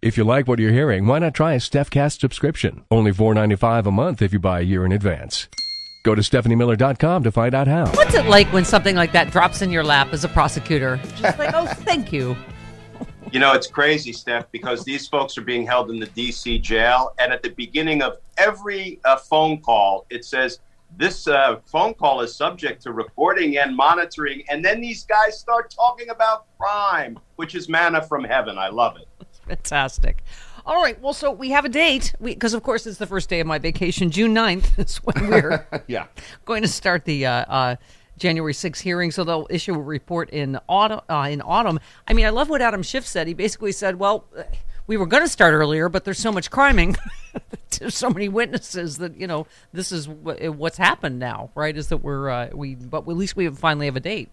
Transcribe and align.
If 0.00 0.16
you 0.16 0.22
like 0.22 0.46
what 0.46 0.60
you're 0.60 0.70
hearing, 0.70 1.08
why 1.08 1.18
not 1.18 1.34
try 1.34 1.54
a 1.54 1.58
StephCast 1.58 2.20
subscription? 2.20 2.84
Only 2.88 3.10
$4.95 3.10 3.86
a 3.86 3.90
month 3.90 4.22
if 4.22 4.32
you 4.32 4.38
buy 4.38 4.60
a 4.60 4.62
year 4.62 4.86
in 4.86 4.92
advance. 4.92 5.48
Go 6.04 6.14
to 6.14 6.22
StephanieMiller.com 6.22 7.24
to 7.24 7.32
find 7.32 7.52
out 7.52 7.66
how. 7.66 7.86
What's 7.88 8.14
it 8.14 8.26
like 8.26 8.46
when 8.52 8.64
something 8.64 8.94
like 8.94 9.10
that 9.10 9.32
drops 9.32 9.60
in 9.60 9.72
your 9.72 9.82
lap 9.82 10.12
as 10.12 10.22
a 10.22 10.28
prosecutor? 10.28 11.00
Just 11.16 11.36
like, 11.36 11.52
oh, 11.52 11.66
thank 11.78 12.12
you. 12.12 12.36
You 13.32 13.40
know, 13.40 13.54
it's 13.54 13.66
crazy, 13.66 14.12
Steph, 14.12 14.48
because 14.52 14.84
these 14.84 15.08
folks 15.08 15.36
are 15.36 15.42
being 15.42 15.66
held 15.66 15.90
in 15.90 15.98
the 15.98 16.06
D.C. 16.06 16.60
jail. 16.60 17.12
And 17.18 17.32
at 17.32 17.42
the 17.42 17.50
beginning 17.50 18.00
of 18.00 18.18
every 18.36 19.00
uh, 19.04 19.16
phone 19.16 19.60
call, 19.60 20.06
it 20.10 20.24
says, 20.24 20.60
this 20.96 21.26
uh, 21.26 21.56
phone 21.66 21.94
call 21.94 22.20
is 22.20 22.34
subject 22.34 22.82
to 22.84 22.92
recording 22.92 23.58
and 23.58 23.76
monitoring. 23.76 24.44
And 24.48 24.64
then 24.64 24.80
these 24.80 25.04
guys 25.04 25.38
start 25.38 25.70
talking 25.70 26.10
about 26.10 26.46
crime, 26.56 27.18
which 27.34 27.56
is 27.56 27.68
manna 27.68 28.00
from 28.00 28.22
heaven. 28.22 28.58
I 28.58 28.68
love 28.68 28.96
it. 28.96 29.08
Fantastic. 29.48 30.22
All 30.66 30.82
right. 30.82 31.00
Well, 31.00 31.14
so 31.14 31.32
we 31.32 31.50
have 31.50 31.64
a 31.64 31.70
date 31.70 32.14
because, 32.22 32.52
of 32.52 32.62
course, 32.62 32.86
it's 32.86 32.98
the 32.98 33.06
first 33.06 33.30
day 33.30 33.40
of 33.40 33.46
my 33.46 33.58
vacation. 33.58 34.10
June 34.10 34.34
9th 34.34 34.78
is 34.78 34.96
when 34.98 35.28
we're 35.30 35.66
yeah. 35.86 36.06
going 36.44 36.62
to 36.62 36.68
start 36.68 37.06
the 37.06 37.24
uh, 37.24 37.32
uh, 37.32 37.76
January 38.18 38.52
6th 38.52 38.80
hearing. 38.80 39.10
So 39.10 39.24
they'll 39.24 39.46
issue 39.48 39.74
a 39.74 39.80
report 39.80 40.28
in 40.28 40.58
autumn. 40.68 41.00
Uh, 41.08 41.28
in 41.30 41.40
autumn. 41.40 41.80
I 42.06 42.12
mean, 42.12 42.26
I 42.26 42.30
love 42.30 42.50
what 42.50 42.60
Adam 42.60 42.82
Schiff 42.82 43.06
said. 43.06 43.26
He 43.26 43.34
basically 43.34 43.72
said, 43.72 43.98
"Well, 43.98 44.26
we 44.86 44.98
were 44.98 45.06
going 45.06 45.22
to 45.22 45.28
start 45.28 45.54
earlier, 45.54 45.88
but 45.88 46.04
there's 46.04 46.18
so 46.18 46.32
much 46.32 46.50
criming, 46.50 46.96
there's 47.78 47.96
so 47.96 48.10
many 48.10 48.28
witnesses 48.28 48.98
that 48.98 49.16
you 49.16 49.26
know 49.26 49.46
this 49.72 49.90
is 49.90 50.06
what's 50.06 50.76
happened 50.76 51.18
now. 51.18 51.50
Right? 51.54 51.76
Is 51.76 51.88
that 51.88 51.98
we're 51.98 52.28
uh, 52.28 52.50
we, 52.52 52.74
but 52.74 53.08
at 53.08 53.08
least 53.08 53.36
we 53.36 53.48
finally 53.48 53.86
have 53.86 53.96
a 53.96 54.00
date." 54.00 54.28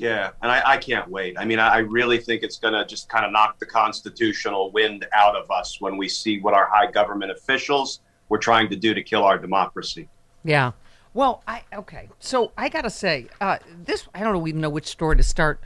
Yeah, 0.00 0.30
and 0.42 0.50
I, 0.50 0.62
I, 0.64 0.76
can't 0.78 1.08
wait. 1.08 1.36
I 1.38 1.44
mean, 1.44 1.58
I 1.58 1.78
really 1.78 2.18
think 2.18 2.42
it's 2.42 2.58
going 2.58 2.72
to 2.72 2.86
just 2.86 3.08
kind 3.08 3.26
of 3.26 3.32
knock 3.32 3.58
the 3.58 3.66
constitutional 3.66 4.72
wind 4.72 5.06
out 5.12 5.36
of 5.36 5.50
us 5.50 5.80
when 5.80 5.96
we 5.96 6.08
see 6.08 6.40
what 6.40 6.54
our 6.54 6.66
high 6.72 6.90
government 6.90 7.30
officials 7.30 8.00
were 8.30 8.38
trying 8.38 8.70
to 8.70 8.76
do 8.76 8.94
to 8.94 9.02
kill 9.02 9.24
our 9.24 9.38
democracy. 9.38 10.08
Yeah. 10.42 10.72
Well, 11.12 11.42
I 11.46 11.62
okay. 11.74 12.08
So 12.18 12.52
I 12.56 12.68
got 12.68 12.82
to 12.82 12.90
say, 12.90 13.26
uh, 13.40 13.58
this 13.84 14.08
I 14.14 14.20
don't 14.20 14.46
even 14.46 14.60
know 14.60 14.70
which 14.70 14.86
story 14.86 15.16
to 15.16 15.22
start 15.22 15.60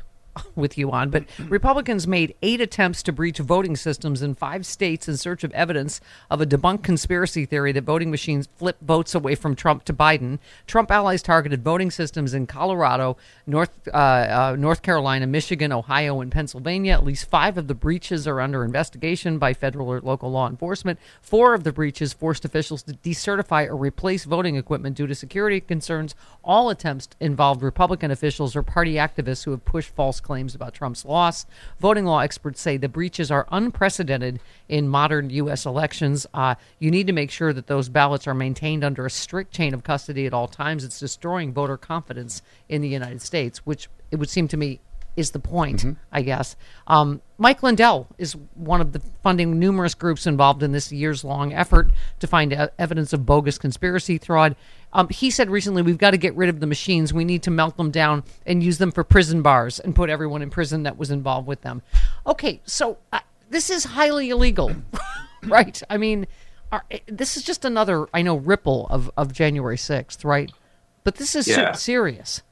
with 0.55 0.79
you 0.79 0.91
on, 0.91 1.11
but 1.11 1.25
Republicans 1.49 2.07
made 2.07 2.35
eight 2.43 2.61
attempts 2.61 3.03
to 3.03 3.13
breach 3.13 3.39
voting 3.39 3.77
systems 3.77 4.23
in 4.23 4.35
five 4.35 4.67
states 4.67 5.09
in 5.09 5.17
search 5.17 5.45
of 5.45 5.53
evidence 5.53 6.01
of 6.31 6.41
a 6.41 6.47
debunked 6.47 6.83
conspiracy 6.83 7.45
theory 7.45 7.73
that 7.73 7.85
voting 7.85 8.11
machines 8.11 8.49
flip 8.57 8.77
votes 8.81 9.15
away 9.15 9.35
from 9.35 9.55
Trump 9.55 9.85
to 9.85 9.93
Biden. 9.93 10.39
Trump 10.67 10.91
allies 10.91 11.23
targeted 11.23 11.63
voting 11.63 11.91
systems 11.91 12.35
in 12.35 12.47
Colorado, 12.47 13.17
North 13.47 13.71
uh, 13.89 13.97
uh, 13.97 14.57
North 14.59 14.83
Carolina, 14.83 15.27
Michigan, 15.27 15.73
Ohio, 15.73 16.21
and 16.21 16.31
Pennsylvania. 16.31 16.93
At 16.93 17.05
least 17.05 17.29
five 17.29 17.59
of 17.59 17.69
the 17.69 17.75
breaches 17.75 18.27
are 18.27 18.41
under 18.41 18.65
investigation 18.65 19.39
by 19.39 19.55
federal 19.55 19.89
or 19.89 20.01
local 20.01 20.31
law 20.31 20.49
enforcement. 20.49 20.99
Four 21.21 21.55
of 21.55 21.65
the 21.65 21.73
breaches 21.73 22.13
forced 22.13 22.45
officials 22.45 22.83
to 22.85 22.93
decertify 22.93 23.69
or 23.69 23.77
replace 23.77 24.25
voting 24.25 24.57
equipment 24.57 24.97
due 24.97 25.07
to 25.07 25.15
security 25.15 25.61
concerns. 25.61 26.15
All 26.43 26.71
attempts 26.71 27.09
involved 27.21 27.63
Republican 27.63 28.11
officials 28.11 28.57
or 28.57 28.63
party 28.63 28.95
activists 28.95 29.45
who 29.45 29.51
have 29.51 29.65
pushed 29.65 29.95
false 29.95 30.21
claims 30.25 30.57
about 30.57 30.75
Trump's 30.75 31.05
loss. 31.05 31.47
Voting 31.79 32.05
law 32.05 32.19
experts 32.19 32.61
say 32.61 32.77
the 32.77 32.89
breaches 32.89 33.31
are 33.31 33.47
unprecedented 33.53 34.41
in 34.69 34.89
modern 34.89 35.31
U.S. 35.31 35.65
elections. 35.67 36.27
Uh, 36.35 36.57
you 36.81 36.91
need 36.91 37.07
to 37.07 37.13
make 37.13 37.31
sure 37.31 37.53
that 37.53 37.69
those 37.69 37.89
ballots 37.89 38.27
are 38.27 38.35
maintained 38.35 38.83
under 38.83 39.07
a 39.07 39.11
strict 39.11 39.53
chain 39.53 39.73
of 39.73 39.85
custody 39.85 40.27
at 40.27 40.35
all 40.35 40.49
times. 40.49 40.83
It's 40.83 40.99
destroying 40.99 41.53
voter 41.53 41.77
confidence 41.77 42.43
in 42.69 42.83
the 42.83 42.89
United 42.89 43.23
States, 43.23 43.59
which 43.59 43.89
it 44.11 44.17
would 44.17 44.31
seem 44.31 44.49
to 44.49 44.57
me 44.57 44.81
is 45.17 45.31
the 45.31 45.39
point, 45.39 45.81
mm-hmm. 45.81 45.93
I 46.13 46.23
guess. 46.23 46.57
Um, 46.87 47.21
Mike 47.39 47.63
Lindell 47.63 48.09
is 48.19 48.37
one 48.55 48.81
of 48.81 48.93
the 48.93 49.01
funding 49.23 49.59
numerous 49.59 49.95
groups 49.95 50.27
involved 50.27 50.63
in 50.63 50.73
this 50.73 50.93
years 50.93 51.25
long 51.25 51.53
effort 51.53 51.91
to 52.21 52.27
find 52.27 52.53
evidence 52.79 53.13
of 53.13 53.27
bogus 53.27 53.59
conspiracy 53.59 54.19
fraud. 54.19 54.57
Um, 54.93 55.09
he 55.09 55.31
said 55.31 55.51
recently, 55.51 55.83
we've 55.83 55.99
got 55.99 56.13
to 56.13 56.17
get 56.17 56.37
rid 56.37 56.49
of 56.49 56.61
the 56.61 56.67
machines. 56.67 57.13
We 57.13 57.25
need 57.25 57.43
to 57.45 57.51
melt 57.51 57.77
them 57.77 57.91
down 57.91 58.23
and 58.47 58.63
use 58.63 58.79
them 58.79 58.93
for 58.93 59.03
prison 59.03 59.43
bars 59.43 59.81
and 59.81 59.95
put 59.95 60.11
everyone 60.11 60.43
in 60.43 60.51
prison 60.51 60.85
that 60.85 60.97
was 60.97 61.11
involved 61.11 61.49
with 61.49 61.63
them. 61.63 61.83
Okay, 62.27 62.61
so 62.65 62.99
uh, 63.13 63.21
this 63.51 63.71
is 63.71 63.85
highly 63.85 64.31
illegal, 64.31 64.73
right? 65.45 65.83
I 65.91 65.97
mean, 65.97 66.27
are, 66.71 66.85
eh, 66.91 67.01
this 67.07 67.37
is 67.37 67.43
just 67.43 67.65
another, 67.65 68.07
I 68.15 68.23
know, 68.23 68.37
ripple 68.37 68.87
of, 68.89 69.11
of 69.17 69.33
January 69.33 69.77
6th, 69.77 70.25
right? 70.25 70.53
But 71.03 71.17
this 71.17 71.35
is 71.35 71.49
yeah. 71.49 71.73
serious. 71.73 72.43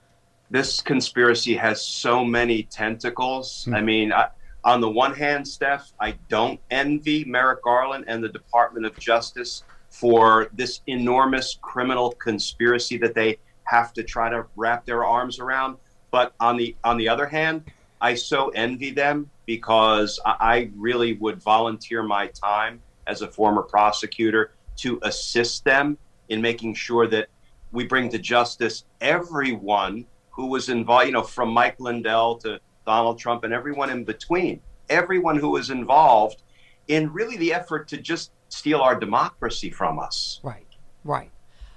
This 0.53 0.83
conspiracy 0.83 1.57
has 1.57 1.83
so 1.83 2.23
many 2.23 2.65
tentacles. 2.65 3.65
Hmm. 3.65 3.75
I 3.75 3.81
mean, 3.81 4.13
I, 4.13 4.29
on 4.65 4.83
the 4.83 4.91
one 4.91 5.15
hand, 5.15 5.49
Steph, 5.49 5.95
I 5.99 6.13
don't 6.29 6.61
envy 6.71 7.25
Merrick 7.25 7.63
Garland 7.63 8.05
and 8.07 8.23
the 8.23 8.29
Department 8.29 8.85
of 8.85 8.99
Justice 8.99 9.65
for 9.89 10.51
this 10.53 10.83
enormous 10.87 11.59
criminal 11.63 12.13
conspiracy 12.13 12.99
that 12.99 13.15
they 13.15 13.39
have 13.65 13.95
to 13.95 14.03
try 14.03 14.29
to 14.29 14.45
wrap 14.55 14.85
their 14.85 15.07
arms 15.07 15.39
around. 15.39 15.79
But 16.11 16.35
on 16.39 16.59
the 16.59 16.77
on 16.85 16.99
the 16.99 17.09
other 17.09 17.27
hand, 17.27 17.65
I 18.03 18.15
so 18.15 18.51
envy 18.51 18.91
them 18.91 19.31
because 19.47 20.21
I 20.27 20.71
really 20.77 21.15
would 21.15 21.43
volunteer 21.43 22.03
my 22.03 22.27
time 22.27 22.83
as 23.07 23.23
a 23.23 23.29
former 23.29 23.63
prosecutor 23.63 24.53
to 24.77 24.99
assist 25.03 25.65
them 25.65 25.97
in 26.29 26.43
making 26.43 26.75
sure 26.75 27.07
that 27.07 27.29
we 27.73 27.87
bring 27.87 28.11
to 28.11 28.19
justice 28.19 28.85
everyone 29.01 30.05
who 30.33 30.47
was 30.47 30.69
involved, 30.69 31.07
you 31.07 31.13
know, 31.13 31.23
from 31.23 31.51
Mike 31.51 31.79
Lindell 31.79 32.37
to 32.39 32.59
Donald 32.85 33.19
Trump 33.19 33.45
and 33.45 33.53
everyone 33.53 33.91
in 33.91 34.05
between, 34.05 34.61
everyone 34.89 35.39
who 35.39 35.51
was 35.51 35.71
involved 35.71 36.43
in 36.89 37.13
really 37.13 37.37
the 37.37 37.53
effort 37.55 37.87
to 37.89 37.97
just 37.97 38.33
steal 38.49 38.81
our 38.81 38.99
democracy 38.99 39.71
from 39.71 39.99
us. 39.99 40.41
Right, 40.43 40.67
right. 41.05 41.31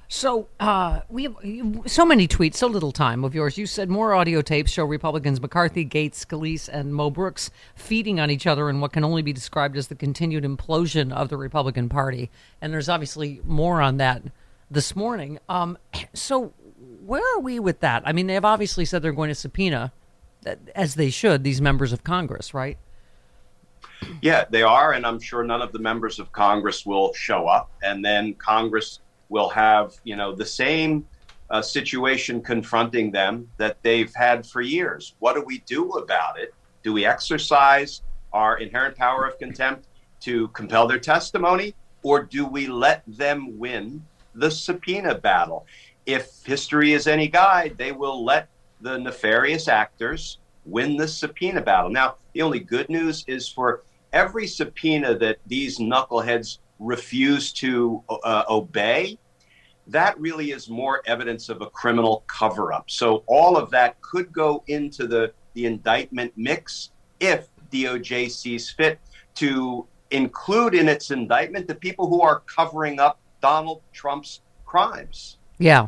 So 0.07 0.47
uh, 0.59 1.01
we 1.09 1.23
have 1.23 1.35
so 1.87 2.05
many 2.05 2.27
tweets, 2.27 2.55
so 2.55 2.67
little 2.67 2.91
time 2.91 3.23
of 3.23 3.33
yours. 3.33 3.57
You 3.57 3.65
said 3.65 3.89
more 3.89 4.13
audio 4.13 4.41
tapes 4.41 4.71
show 4.71 4.85
Republicans 4.85 5.41
McCarthy, 5.41 5.83
Gates, 5.83 6.23
Scalise, 6.23 6.69
and 6.69 6.93
Mo 6.93 7.09
Brooks 7.09 7.49
feeding 7.75 8.19
on 8.19 8.29
each 8.29 8.45
other 8.45 8.69
in 8.69 8.79
what 8.81 8.93
can 8.93 9.03
only 9.03 9.23
be 9.23 9.33
described 9.33 9.75
as 9.75 9.87
the 9.87 9.95
continued 9.95 10.43
implosion 10.43 11.11
of 11.11 11.29
the 11.29 11.37
Republican 11.37 11.89
Party. 11.89 12.29
And 12.61 12.71
there's 12.71 12.87
obviously 12.87 13.41
more 13.45 13.81
on 13.81 13.97
that 13.97 14.21
this 14.69 14.95
morning. 14.95 15.39
Um, 15.49 15.77
so 16.13 16.53
where 17.05 17.23
are 17.35 17.39
we 17.39 17.59
with 17.59 17.79
that? 17.81 18.03
I 18.05 18.11
mean, 18.11 18.27
they've 18.27 18.43
obviously 18.43 18.85
said 18.85 19.01
they're 19.01 19.11
going 19.11 19.29
to 19.29 19.35
subpoena, 19.35 19.91
as 20.75 20.95
they 20.95 21.09
should, 21.09 21.43
these 21.43 21.61
members 21.61 21.93
of 21.93 22.03
Congress, 22.03 22.53
right? 22.53 22.77
Yeah, 24.21 24.45
they 24.49 24.61
are, 24.61 24.93
and 24.93 25.05
I'm 25.05 25.19
sure 25.19 25.43
none 25.43 25.61
of 25.61 25.71
the 25.71 25.79
members 25.79 26.19
of 26.19 26.31
Congress 26.31 26.85
will 26.85 27.13
show 27.13 27.47
up, 27.47 27.71
and 27.83 28.03
then 28.03 28.33
Congress 28.35 28.99
will 29.29 29.49
have, 29.49 29.95
you 30.03 30.15
know, 30.15 30.35
the 30.35 30.45
same 30.45 31.07
uh, 31.49 31.61
situation 31.61 32.41
confronting 32.41 33.11
them 33.11 33.49
that 33.57 33.81
they've 33.81 34.13
had 34.15 34.45
for 34.45 34.61
years. 34.61 35.15
What 35.19 35.35
do 35.35 35.43
we 35.45 35.59
do 35.59 35.91
about 35.91 36.39
it? 36.39 36.53
Do 36.83 36.93
we 36.93 37.05
exercise 37.05 38.01
our 38.33 38.57
inherent 38.57 38.95
power 38.95 39.25
of 39.25 39.39
contempt 39.39 39.87
to 40.21 40.47
compel 40.49 40.87
their 40.87 40.99
testimony, 40.99 41.73
or 42.03 42.23
do 42.23 42.45
we 42.45 42.67
let 42.67 43.03
them 43.07 43.57
win 43.57 44.03
the 44.33 44.51
subpoena 44.51 45.15
battle? 45.15 45.65
If 46.05 46.43
history 46.45 46.93
is 46.93 47.07
any 47.07 47.27
guide, 47.27 47.77
they 47.77 47.91
will 47.91 48.23
let 48.23 48.49
the 48.81 48.97
nefarious 48.97 49.67
actors 49.67 50.39
win 50.65 50.97
the 50.97 51.07
subpoena 51.07 51.61
battle. 51.61 51.89
Now, 51.89 52.15
the 52.33 52.41
only 52.41 52.59
good 52.59 52.89
news 52.89 53.23
is 53.27 53.47
for 53.47 53.83
every 54.13 54.47
subpoena 54.47 55.17
that 55.17 55.37
these 55.47 55.79
knuckleheads 55.79 56.59
refuse 56.79 57.51
to 57.53 58.03
uh, 58.09 58.43
obey, 58.49 59.17
that 59.87 60.19
really 60.19 60.51
is 60.51 60.69
more 60.69 61.01
evidence 61.05 61.49
of 61.49 61.61
a 61.61 61.67
criminal 61.67 62.23
cover 62.27 62.73
up. 62.73 62.89
So 62.89 63.23
all 63.27 63.55
of 63.57 63.69
that 63.71 64.01
could 64.01 64.31
go 64.31 64.63
into 64.67 65.07
the, 65.07 65.31
the 65.53 65.65
indictment 65.65 66.33
mix 66.35 66.91
if 67.19 67.47
DOJ 67.71 68.31
sees 68.31 68.69
fit 68.69 68.99
to 69.35 69.85
include 70.11 70.75
in 70.75 70.87
its 70.87 71.11
indictment 71.11 71.67
the 71.67 71.75
people 71.75 72.07
who 72.07 72.21
are 72.21 72.41
covering 72.41 72.99
up 72.99 73.19
Donald 73.41 73.81
Trump's 73.93 74.41
crimes. 74.65 75.37
Yeah. 75.59 75.87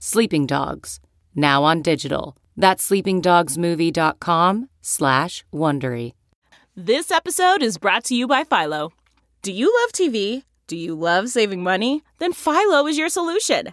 Sleeping 0.00 0.46
Dogs, 0.46 1.00
now 1.34 1.64
on 1.64 1.82
digital. 1.82 2.36
That's 2.56 2.88
sleepingdogsmovie.com 2.88 4.68
slash 4.80 5.44
Wondery. 5.52 6.12
This 6.76 7.10
episode 7.10 7.62
is 7.64 7.78
brought 7.78 8.04
to 8.04 8.14
you 8.14 8.28
by 8.28 8.44
Philo. 8.44 8.92
Do 9.42 9.50
you 9.50 9.74
love 9.82 9.90
TV? 9.92 10.44
Do 10.68 10.76
you 10.76 10.94
love 10.94 11.30
saving 11.30 11.64
money? 11.64 12.04
Then 12.18 12.32
Philo 12.32 12.86
is 12.86 12.96
your 12.96 13.08
solution. 13.08 13.72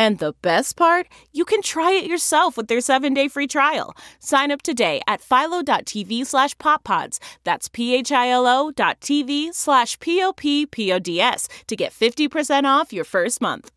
And 0.00 0.16
the 0.16 0.32
best 0.40 0.76
part, 0.76 1.08
you 1.30 1.44
can 1.44 1.60
try 1.60 1.92
it 1.92 2.06
yourself 2.06 2.56
with 2.56 2.68
their 2.68 2.80
seven-day 2.80 3.28
free 3.28 3.46
trial. 3.46 3.94
Sign 4.18 4.50
up 4.50 4.62
today 4.62 5.02
at 5.06 5.20
philo.tv 5.20 6.24
slash 6.24 6.56
poppods. 6.56 7.18
That's 7.44 7.68
p-h-i-l-o 7.68 8.70
dot 8.70 9.00
tv 9.02 9.52
slash 9.52 10.00
p-o-p-p-o-d-s 10.00 11.48
to 11.66 11.76
get 11.76 11.92
50% 11.92 12.64
off 12.64 12.94
your 12.94 13.04
first 13.04 13.42
month. 13.42 13.72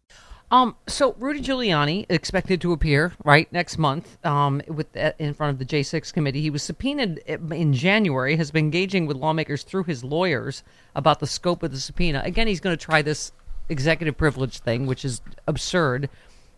Um, 0.50 0.78
so 0.88 1.14
Rudy 1.20 1.42
Giuliani 1.42 2.06
expected 2.08 2.62
to 2.62 2.72
appear 2.72 3.12
right 3.26 3.52
next 3.52 3.78
month 3.78 4.24
um, 4.26 4.62
with 4.70 4.96
uh, 4.96 5.12
in 5.20 5.34
front 5.34 5.52
of 5.52 5.60
the 5.60 5.66
J6 5.66 6.14
committee. 6.14 6.40
He 6.40 6.50
was 6.50 6.64
subpoenaed 6.64 7.18
in 7.28 7.74
January. 7.74 8.38
Has 8.38 8.50
been 8.50 8.64
engaging 8.66 9.08
with 9.08 9.18
lawmakers 9.18 9.64
through 9.64 9.84
his 9.86 10.06
lawyers 10.06 10.64
about 10.96 11.20
the 11.20 11.28
scope 11.28 11.64
of 11.64 11.72
the 11.72 11.80
subpoena. 11.80 12.22
Again, 12.24 12.48
he's 12.48 12.62
going 12.62 12.78
to 12.78 12.82
try 12.82 13.02
this 13.02 13.34
executive 13.70 14.18
privilege 14.18 14.60
thing, 14.60 14.86
which 14.86 15.06
is 15.06 15.22
absurd. 15.48 16.10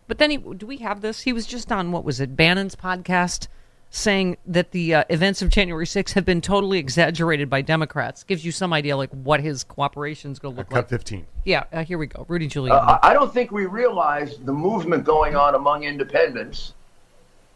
But 0.08 0.18
then 0.18 0.30
he, 0.30 0.36
do 0.36 0.66
we 0.66 0.78
have 0.78 1.00
this? 1.00 1.22
He 1.22 1.32
was 1.32 1.46
just 1.46 1.72
on 1.72 1.92
what 1.92 2.04
was 2.04 2.20
it, 2.20 2.36
Bannon's 2.36 2.76
podcast, 2.76 3.48
saying 3.90 4.36
that 4.46 4.70
the 4.70 4.94
uh, 4.94 5.04
events 5.08 5.42
of 5.42 5.48
January 5.48 5.86
6th 5.86 6.12
have 6.12 6.24
been 6.24 6.40
totally 6.40 6.78
exaggerated 6.78 7.50
by 7.50 7.62
Democrats. 7.62 8.22
Gives 8.22 8.44
you 8.44 8.52
some 8.52 8.72
idea 8.72 8.96
like 8.96 9.10
what 9.10 9.40
his 9.40 9.64
cooperation 9.64 10.30
is 10.30 10.38
going 10.38 10.54
to 10.54 10.58
look 10.58 10.70
Cut 10.70 10.76
like. 10.76 10.88
15. 10.88 11.26
Yeah, 11.44 11.64
uh, 11.72 11.84
here 11.84 11.98
we 11.98 12.06
go. 12.06 12.24
Rudy 12.28 12.48
Giuliani. 12.48 12.70
Uh, 12.72 12.98
I 13.02 13.12
don't 13.12 13.32
think 13.32 13.50
we 13.50 13.66
realize 13.66 14.38
the 14.38 14.52
movement 14.52 15.04
going 15.04 15.34
on 15.34 15.54
among 15.54 15.84
independents. 15.84 16.74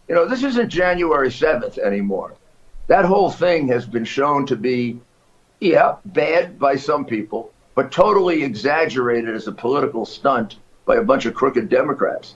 You 0.09 0.15
know, 0.17 0.27
this 0.27 0.43
isn't 0.43 0.71
January 0.71 1.29
7th 1.29 1.79
anymore. 1.79 2.35
That 2.89 3.05
whole 3.05 3.31
thing 3.31 3.69
has 3.69 3.87
been 3.87 4.05
shown 4.05 4.47
to 4.47 4.57
be, 4.57 4.99
yeah, 5.61 5.97
bad 6.07 6.59
by 6.59 6.75
some 6.75 7.05
people, 7.05 7.53
but 7.81 7.91
totally 7.91 8.43
exaggerated 8.43 9.35
as 9.35 9.47
a 9.47 9.53
political 9.53 10.05
stunt 10.05 10.57
by 10.85 10.97
a 10.97 11.03
bunch 11.03 11.25
of 11.25 11.33
crooked 11.33 11.71
Democrats. 11.71 12.35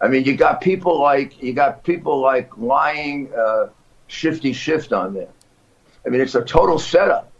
I 0.00 0.08
mean, 0.08 0.24
you 0.24 0.34
got 0.34 0.62
people 0.62 0.98
like 0.98 1.42
you 1.42 1.52
got 1.52 1.84
people 1.84 2.20
like 2.22 2.56
lying 2.56 3.30
uh, 3.34 3.68
shifty 4.06 4.54
shift 4.54 4.94
on 4.94 5.12
there. 5.12 5.28
I 6.06 6.08
mean, 6.08 6.22
it's 6.22 6.34
a 6.36 6.40
total 6.42 6.78
setup. 6.78 7.30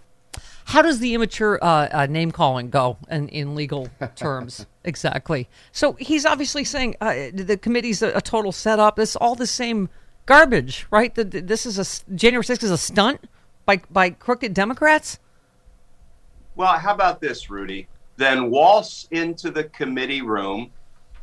How 0.67 0.83
does 0.83 0.99
the 0.99 1.15
immature 1.15 1.59
uh, 1.65 1.89
uh, 1.91 2.05
name 2.07 2.33
calling 2.33 2.69
go 2.69 2.99
in, 3.11 3.29
in 3.31 3.55
legal 3.55 3.89
terms? 4.15 4.67
exactly. 4.85 5.49
So 5.73 5.95
he's 5.95 6.27
obviously 6.27 6.65
saying 6.65 6.97
uh, 7.01 7.15
the 7.33 7.57
committee's 7.57 8.03
a, 8.03 8.11
a 8.15 8.21
total 8.21 8.53
setup. 8.53 8.99
It's 8.99 9.17
all 9.17 9.37
the 9.37 9.47
same 9.47 9.89
garbage, 10.27 10.87
right? 10.91 11.15
The, 11.15 11.25
the- 11.25 11.41
this 11.41 11.65
is 11.65 11.79
a 11.79 12.15
January 12.15 12.45
6th 12.45 12.63
is 12.63 12.71
a 12.71 12.77
stunt 12.77 13.25
by 13.65 13.81
by 13.91 14.11
crooked 14.11 14.53
Democrats. 14.53 15.19
Well, 16.55 16.79
how 16.79 16.95
about 16.95 17.21
this, 17.21 17.49
Rudy? 17.49 17.89
Then 18.17 18.51
waltz 18.51 19.09
into 19.11 19.51
the 19.51 19.65
committee 19.65 20.21
room, 20.21 20.71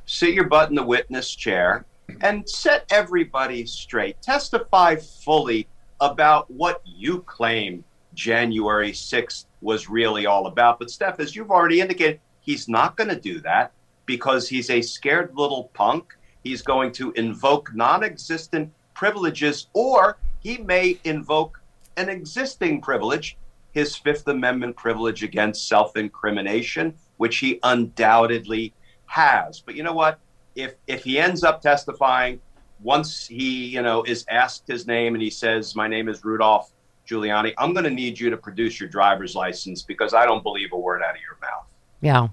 sit 0.05 0.33
your 0.33 0.47
butt 0.47 0.69
in 0.69 0.75
the 0.75 0.83
witness 0.83 1.35
chair, 1.35 1.85
and 2.21 2.49
set 2.49 2.85
everybody 2.91 3.65
straight. 3.67 4.19
Testify 4.23 4.95
fully 4.95 5.67
about 6.01 6.49
what 6.49 6.81
you 6.83 7.21
claim 7.21 7.83
January 8.15 8.91
6th 8.91 9.45
was 9.61 9.87
really 9.87 10.25
all 10.25 10.47
about. 10.47 10.79
But, 10.79 10.89
Steph, 10.89 11.19
as 11.19 11.35
you've 11.35 11.51
already 11.51 11.79
indicated, 11.79 12.19
he's 12.41 12.67
not 12.67 12.97
going 12.97 13.09
to 13.09 13.19
do 13.19 13.39
that 13.41 13.71
because 14.07 14.49
he's 14.49 14.71
a 14.71 14.81
scared 14.81 15.31
little 15.35 15.65
punk. 15.75 16.17
He's 16.43 16.63
going 16.63 16.91
to 16.93 17.11
invoke 17.11 17.69
non 17.75 18.03
existent 18.03 18.71
privileges, 18.95 19.67
or 19.73 20.17
he 20.39 20.57
may 20.57 20.99
invoke 21.03 21.61
an 21.97 22.09
existing 22.09 22.81
privilege 22.81 23.37
his 23.71 23.95
Fifth 23.95 24.27
Amendment 24.27 24.75
privilege 24.75 25.23
against 25.23 25.67
self 25.67 25.95
incrimination, 25.95 26.95
which 27.17 27.37
he 27.37 27.59
undoubtedly 27.63 28.73
has. 29.05 29.61
But 29.61 29.75
you 29.75 29.83
know 29.83 29.93
what? 29.93 30.19
If 30.55 30.75
if 30.87 31.03
he 31.03 31.19
ends 31.19 31.43
up 31.43 31.61
testifying, 31.61 32.39
once 32.81 33.27
he 33.27 33.67
you 33.67 33.81
know 33.81 34.03
is 34.03 34.25
asked 34.29 34.63
his 34.67 34.87
name 34.87 35.13
and 35.15 35.21
he 35.21 35.29
says, 35.29 35.75
"My 35.75 35.87
name 35.87 36.09
is 36.09 36.23
Rudolph 36.23 36.71
Giuliani," 37.07 37.53
I'm 37.57 37.73
going 37.73 37.85
to 37.85 37.91
need 37.91 38.19
you 38.19 38.29
to 38.29 38.37
produce 38.37 38.79
your 38.79 38.89
driver's 38.89 39.35
license 39.35 39.83
because 39.83 40.13
I 40.13 40.25
don't 40.25 40.43
believe 40.43 40.69
a 40.73 40.77
word 40.77 41.01
out 41.01 41.15
of 41.15 41.21
your 41.21 41.37
mouth. 41.41 41.67
Yeah. 42.01 42.27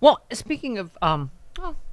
Well, 0.00 0.20
speaking 0.32 0.78
of, 0.78 0.96
um, 1.00 1.30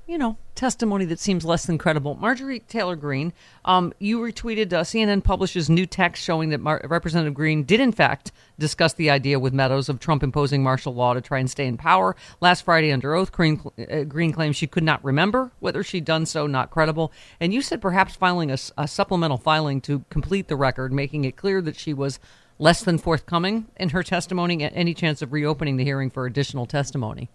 you 0.09 0.17
know, 0.17 0.35
testimony 0.55 1.05
that 1.05 1.19
seems 1.19 1.45
less 1.45 1.67
than 1.67 1.77
credible, 1.77 2.15
Marjorie 2.15 2.61
Taylor 2.61 2.95
Greene, 2.95 3.31
um, 3.63 3.93
you 3.99 4.19
retweeted 4.19 4.73
uh, 4.73 4.81
CNN 4.81 5.23
publishes 5.23 5.69
new 5.69 5.85
text 5.85 6.23
showing 6.23 6.49
that 6.49 6.59
Mar- 6.59 6.81
Representative 6.83 7.35
Greene 7.35 7.63
did, 7.63 7.79
in 7.79 7.91
fact, 7.91 8.31
discuss 8.57 8.93
the 8.93 9.11
idea 9.11 9.39
with 9.39 9.53
Meadows 9.53 9.87
of 9.87 9.99
Trump 9.99 10.23
imposing 10.23 10.63
martial 10.63 10.95
law 10.95 11.13
to 11.13 11.21
try 11.21 11.37
and 11.37 11.47
stay 11.47 11.67
in 11.67 11.77
power. 11.77 12.15
Last 12.41 12.65
Friday, 12.65 12.91
under 12.91 13.13
oath, 13.13 13.31
Greene, 13.31 13.61
uh, 13.77 14.01
Greene 14.01 14.33
claimed 14.33 14.55
she 14.55 14.65
could 14.65 14.83
not 14.83 15.03
remember 15.05 15.51
whether 15.59 15.83
she'd 15.83 16.05
done 16.05 16.25
so, 16.25 16.47
not 16.47 16.71
credible. 16.71 17.11
And 17.39 17.53
you 17.53 17.61
said 17.61 17.79
perhaps 17.79 18.15
filing 18.15 18.49
a 18.49 18.87
supplemental 18.87 19.37
filing 19.37 19.79
to 19.81 20.05
complete 20.09 20.47
the 20.47 20.55
record, 20.55 20.91
making 20.91 21.25
it 21.25 21.37
clear 21.37 21.61
that 21.61 21.75
she 21.75 21.93
was 21.93 22.19
less 22.57 22.83
than 22.83 22.97
forthcoming 22.97 23.67
in 23.77 23.89
her 23.89 24.01
testimony 24.01 24.63
any 24.63 24.95
chance 24.95 25.21
of 25.21 25.31
reopening 25.31 25.77
the 25.77 25.83
hearing 25.83 26.09
for 26.09 26.25
additional 26.25 26.65
testimony. 26.65 27.29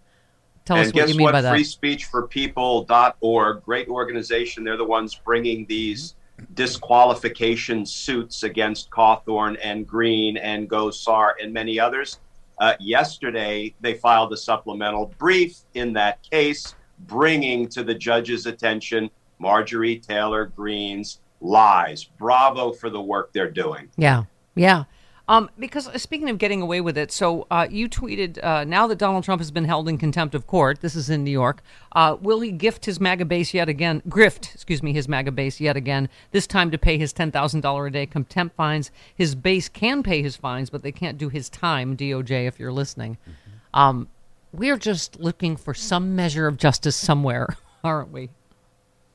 Tell 0.65 0.77
and 0.77 0.87
us 0.87 0.91
guess 0.91 1.03
what 1.03 1.09
you 1.09 1.17
mean 1.17 1.25
what? 1.25 1.33
by 1.33 1.41
that. 1.41 1.55
FreeSpeechForPeople.org, 1.55 3.63
great 3.63 3.87
organization. 3.87 4.63
They're 4.63 4.77
the 4.77 4.83
ones 4.83 5.13
bringing 5.15 5.67
these 5.67 6.15
disqualification 6.55 7.85
suits 7.85 8.43
against 8.43 8.89
Cawthorn 8.89 9.57
and 9.63 9.87
Greene 9.87 10.37
and 10.37 10.69
Gosar 10.69 11.33
and 11.41 11.53
many 11.53 11.79
others. 11.79 12.19
Uh, 12.57 12.73
yesterday, 12.79 13.73
they 13.81 13.93
filed 13.93 14.33
a 14.33 14.37
supplemental 14.37 15.13
brief 15.17 15.59
in 15.73 15.93
that 15.93 16.23
case, 16.23 16.75
bringing 17.01 17.67
to 17.69 17.83
the 17.83 17.93
judge's 17.93 18.45
attention 18.45 19.09
Marjorie 19.39 19.99
Taylor 19.99 20.45
Greene's 20.45 21.19
lies. 21.41 22.05
Bravo 22.05 22.71
for 22.71 22.89
the 22.89 23.01
work 23.01 23.33
they're 23.33 23.51
doing. 23.51 23.89
Yeah, 23.97 24.23
yeah. 24.55 24.85
Um, 25.27 25.49
because 25.57 25.87
uh, 25.87 25.97
speaking 25.97 26.29
of 26.29 26.37
getting 26.37 26.61
away 26.61 26.81
with 26.81 26.97
it, 26.97 27.11
so 27.11 27.47
uh, 27.49 27.67
you 27.69 27.89
tweeted 27.89 28.43
uh, 28.43 28.63
now 28.63 28.85
that 28.87 28.97
Donald 28.97 29.23
Trump 29.23 29.39
has 29.41 29.49
been 29.49 29.65
held 29.65 29.89
in 29.89 29.97
contempt 29.97 30.35
of 30.35 30.45
court. 30.45 30.81
This 30.81 30.95
is 30.95 31.09
in 31.09 31.23
New 31.23 31.31
York. 31.31 31.63
Uh, 31.93 32.17
will 32.21 32.41
he 32.41 32.51
gift 32.51 32.85
his 32.85 32.99
MAGA 32.99 33.25
base 33.25 33.53
yet 33.53 33.67
again? 33.67 34.01
Grift, 34.07 34.53
excuse 34.53 34.83
me, 34.83 34.93
his 34.93 35.07
MAGA 35.07 35.31
base 35.31 35.59
yet 35.59 35.75
again. 35.75 36.09
This 36.31 36.45
time 36.45 36.69
to 36.71 36.77
pay 36.77 36.97
his 36.97 37.11
ten 37.11 37.31
thousand 37.31 37.61
dollar 37.61 37.87
a 37.87 37.91
day 37.91 38.05
contempt 38.05 38.55
fines. 38.55 38.91
His 39.15 39.33
base 39.33 39.67
can 39.67 40.03
pay 40.03 40.21
his 40.21 40.35
fines, 40.35 40.69
but 40.69 40.83
they 40.83 40.91
can't 40.91 41.17
do 41.17 41.29
his 41.29 41.49
time. 41.49 41.97
DOJ, 41.97 42.47
if 42.47 42.59
you're 42.59 42.71
listening, 42.71 43.17
mm-hmm. 43.23 43.79
um, 43.79 44.07
we're 44.51 44.77
just 44.77 45.19
looking 45.19 45.57
for 45.57 45.73
some 45.73 46.15
measure 46.15 46.47
of 46.47 46.57
justice 46.57 46.95
somewhere, 46.95 47.57
aren't 47.83 48.11
we? 48.11 48.29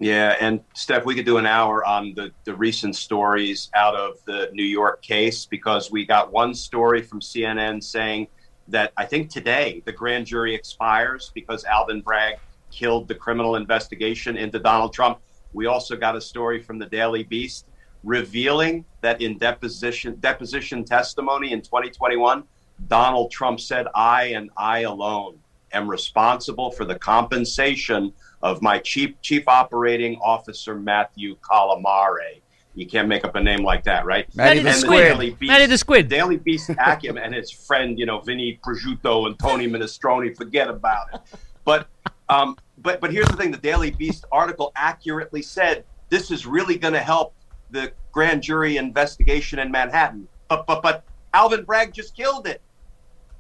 Yeah, 0.01 0.35
and 0.41 0.63
Steph, 0.75 1.05
we 1.05 1.15
could 1.15 1.27
do 1.27 1.37
an 1.37 1.45
hour 1.45 1.85
on 1.85 2.15
the, 2.15 2.33
the 2.45 2.55
recent 2.55 2.97
stories 2.97 3.71
out 3.75 3.95
of 3.95 4.17
the 4.25 4.49
New 4.55 4.65
York 4.65 5.03
case 5.03 5.45
because 5.45 5.91
we 5.91 6.07
got 6.07 6.33
one 6.33 6.55
story 6.55 7.03
from 7.03 7.21
CNN 7.21 7.85
saying 7.85 8.29
that 8.69 8.95
I 8.97 9.05
think 9.05 9.29
today 9.29 9.83
the 9.85 9.93
grand 9.93 10.25
jury 10.25 10.55
expires 10.55 11.31
because 11.35 11.67
Alvin 11.67 12.01
Bragg 12.01 12.37
killed 12.71 13.09
the 13.09 13.15
criminal 13.15 13.57
investigation 13.57 14.39
into 14.39 14.59
Donald 14.59 14.95
Trump. 14.95 15.19
We 15.53 15.67
also 15.67 15.97
got 15.97 16.17
a 16.17 16.21
story 16.21 16.63
from 16.63 16.79
the 16.79 16.87
Daily 16.87 17.23
Beast 17.23 17.67
revealing 18.03 18.87
that 19.03 19.21
in 19.21 19.37
deposition 19.37 20.19
deposition 20.21 20.83
testimony 20.83 21.53
in 21.53 21.61
2021, 21.61 22.45
Donald 22.89 23.31
Trump 23.31 23.61
said, 23.61 23.87
"I 23.95 24.29
and 24.29 24.49
I 24.57 24.81
alone 24.81 25.41
am 25.73 25.89
responsible 25.89 26.71
for 26.71 26.87
the 26.87 26.99
compensation 26.99 28.15
of 28.43 28.63
my 28.63 28.79
chief 28.79 29.21
chief 29.21 29.47
operating 29.49 30.19
officer 30.23 30.75
Matthew 30.75 31.37
Calamari. 31.39 32.41
You 32.75 32.87
can't 32.87 33.09
make 33.09 33.25
up 33.25 33.35
a 33.35 33.43
name 33.43 33.65
like 33.65 33.85
that, 33.85 34.07
right? 34.07 34.35
Matty 34.35 34.61
the 34.61 34.73
Squid. 34.73 35.09
Daily 35.09 35.31
Beast, 35.31 35.51
Matty 35.51 35.67
the 35.67 35.79
Squid. 35.79 36.09
Daily 36.09 36.37
Beast 36.37 36.71
Akim 36.79 37.19
and 37.19 37.35
his 37.35 37.51
friend, 37.51 37.99
you 37.99 38.07
know, 38.07 38.21
Vinny 38.21 38.61
Prosciutto 38.65 39.27
and 39.27 39.39
Tony 39.39 39.67
Minestrone. 39.67 40.35
Forget 40.37 40.69
about 40.69 41.07
it. 41.13 41.21
But 41.65 41.89
um, 42.29 42.57
but 42.79 43.01
but 43.01 43.13
here's 43.13 43.29
the 43.29 43.37
thing: 43.37 43.51
the 43.51 43.59
Daily 43.59 43.91
Beast 43.91 44.25
article 44.31 44.73
accurately 44.77 45.43
said 45.43 45.85
this 46.09 46.31
is 46.31 46.47
really 46.47 46.79
going 46.79 46.95
to 46.95 47.01
help 47.01 47.35
the 47.71 47.93
grand 48.13 48.43
jury 48.43 48.77
investigation 48.77 49.59
in 49.59 49.71
Manhattan. 49.71 50.29
But 50.49 50.67
but 50.67 50.83
but 50.83 51.05
Alvin 51.35 51.65
Bragg 51.65 51.93
just 51.93 52.17
killed 52.17 52.47
it. 52.47 52.63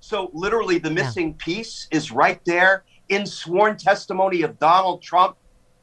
So 0.01 0.31
literally, 0.33 0.79
the 0.79 0.91
missing 0.91 1.29
yeah. 1.29 1.45
piece 1.45 1.89
is 1.91 2.11
right 2.11 2.45
there 2.45 2.85
in 3.11 3.27
sworn 3.27 3.77
testimony 3.77 4.43
of 4.43 4.59
Donald 4.59 5.03
Trump, 5.03 5.37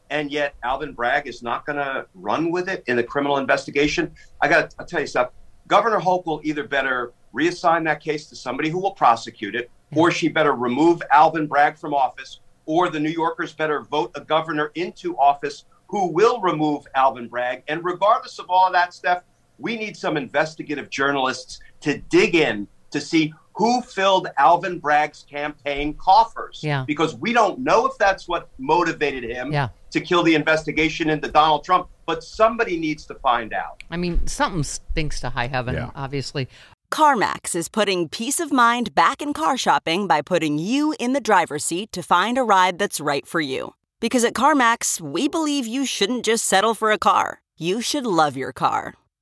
and 0.10 0.32
yet 0.32 0.56
Alvin 0.64 0.94
Bragg 0.94 1.28
is 1.28 1.44
not 1.44 1.66
going 1.66 1.76
to 1.76 2.08
run 2.16 2.52
with 2.52 2.70
it 2.70 2.84
in 2.88 2.96
the 2.96 3.04
criminal 3.04 3.38
investigation. 3.38 4.12
I 4.42 4.48
got 4.48 4.72
to 4.72 4.86
tell 4.86 5.02
you 5.02 5.08
stuff. 5.08 5.32
Governor 5.68 6.00
Hochul 6.00 6.40
either 6.44 6.66
better 6.66 7.14
reassign 7.36 7.84
that 7.84 8.02
case 8.02 8.28
to 8.30 8.36
somebody 8.36 8.70
who 8.70 8.80
will 8.80 8.94
prosecute 8.94 9.54
it, 9.54 9.70
or 9.94 10.10
she 10.10 10.30
better 10.30 10.54
remove 10.54 11.02
Alvin 11.12 11.46
Bragg 11.46 11.78
from 11.78 11.94
office, 11.94 12.40
or 12.66 12.90
the 12.90 13.00
New 13.00 13.10
Yorkers 13.10 13.54
better 13.54 13.82
vote 13.82 14.12
a 14.16 14.22
governor 14.22 14.72
into 14.76 15.18
office 15.18 15.66
who 15.90 16.08
will 16.08 16.40
remove 16.42 16.88
Alvin 16.96 17.28
Bragg. 17.28 17.64
And 17.68 17.84
regardless 17.84 18.40
of 18.40 18.46
all 18.50 18.68
of 18.68 18.74
that 18.74 18.94
stuff, 18.94 19.24
we 19.60 19.76
need 19.76 19.98
some 19.98 20.16
investigative 20.16 20.90
journalists 20.90 21.60
to 21.82 21.98
dig 21.98 22.36
in 22.36 22.68
to 22.92 23.02
see 23.02 23.34
who 23.58 23.82
filled 23.82 24.28
Alvin 24.38 24.78
Bragg's 24.78 25.26
campaign 25.28 25.96
coffers. 25.96 26.60
Yeah. 26.62 26.86
Because 26.86 27.16
we 27.16 27.34
don't 27.34 27.60
know 27.60 27.88
if 27.88 27.98
that's 27.98 28.28
what 28.28 28.50
motivated 28.60 29.24
him 29.24 29.52
yeah. 29.52 29.70
to 29.90 30.00
kill 30.00 30.22
the 30.22 30.36
investigation 30.36 31.10
into 31.10 31.28
Donald 31.28 31.64
Trump, 31.64 31.88
but 32.06 32.24
somebody 32.24 32.78
needs 32.78 33.08
to 33.08 33.16
find 33.16 33.54
out. 33.54 33.82
I 33.90 33.98
mean, 33.98 34.28
something 34.28 34.64
stinks 34.64 35.20
to 35.22 35.32
high 35.32 35.48
heaven, 35.48 35.74
yeah. 35.74 35.90
obviously. 35.96 36.48
CarMax 36.92 37.56
is 37.56 37.68
putting 37.68 38.08
peace 38.08 38.40
of 38.40 38.52
mind 38.52 38.94
back 38.94 39.24
in 39.24 39.34
car 39.34 39.58
shopping 39.58 40.06
by 40.06 40.22
putting 40.22 40.60
you 40.60 40.94
in 41.00 41.14
the 41.14 41.20
driver's 41.20 41.66
seat 41.66 41.92
to 41.94 42.04
find 42.04 42.38
a 42.38 42.44
ride 42.44 42.78
that's 42.78 43.00
right 43.00 43.26
for 43.26 43.42
you. 43.42 43.74
Because 44.00 44.24
at 44.24 44.36
CarMax, 44.36 45.02
we 45.02 45.28
believe 45.28 45.66
you 45.66 45.84
shouldn't 45.84 46.24
just 46.24 46.46
settle 46.46 46.76
for 46.76 46.92
a 46.92 47.00
car, 47.00 47.42
you 47.58 47.82
should 47.82 48.06
love 48.06 48.38
your 48.38 48.54
car. 48.54 48.94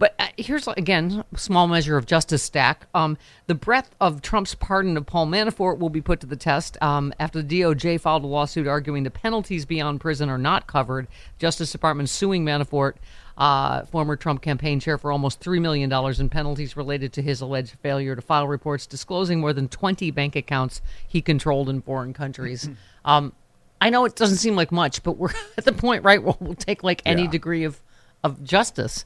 But 0.00 0.14
uh, 0.18 0.28
here's 0.38 0.66
again 0.66 1.24
small 1.36 1.68
measure 1.68 1.98
of 1.98 2.06
justice 2.06 2.42
stack. 2.42 2.86
Um, 2.94 3.18
the 3.46 3.54
breadth 3.54 3.94
of 4.00 4.22
Trump's 4.22 4.54
pardon 4.54 4.96
of 4.96 5.04
Paul 5.04 5.26
Manafort 5.26 5.78
will 5.78 5.90
be 5.90 6.00
put 6.00 6.20
to 6.20 6.26
the 6.26 6.36
test 6.36 6.78
um, 6.82 7.12
after 7.20 7.42
the 7.42 7.60
DOJ 7.60 8.00
filed 8.00 8.24
a 8.24 8.26
lawsuit 8.26 8.66
arguing 8.66 9.02
the 9.02 9.10
penalties 9.10 9.66
beyond 9.66 10.00
prison 10.00 10.30
are 10.30 10.38
not 10.38 10.66
covered. 10.66 11.06
Justice 11.38 11.70
Department 11.70 12.08
suing 12.08 12.46
Manafort, 12.46 12.94
uh, 13.36 13.84
former 13.84 14.16
Trump 14.16 14.40
campaign 14.40 14.80
chair, 14.80 14.96
for 14.96 15.12
almost 15.12 15.38
three 15.38 15.60
million 15.60 15.90
dollars 15.90 16.18
in 16.18 16.30
penalties 16.30 16.78
related 16.78 17.12
to 17.12 17.20
his 17.20 17.42
alleged 17.42 17.76
failure 17.82 18.16
to 18.16 18.22
file 18.22 18.48
reports 18.48 18.86
disclosing 18.86 19.38
more 19.38 19.52
than 19.52 19.68
20 19.68 20.10
bank 20.12 20.34
accounts 20.34 20.80
he 21.06 21.20
controlled 21.20 21.68
in 21.68 21.82
foreign 21.82 22.14
countries. 22.14 22.70
um, 23.04 23.34
I 23.82 23.90
know 23.90 24.06
it 24.06 24.16
doesn't 24.16 24.38
seem 24.38 24.56
like 24.56 24.72
much, 24.72 25.02
but 25.02 25.18
we're 25.18 25.34
at 25.58 25.66
the 25.66 25.72
point, 25.72 26.04
right, 26.04 26.22
where 26.22 26.36
we'll 26.40 26.54
take 26.54 26.82
like 26.82 27.02
any 27.04 27.24
yeah. 27.24 27.30
degree 27.30 27.64
of 27.64 27.82
of 28.24 28.42
justice. 28.42 29.04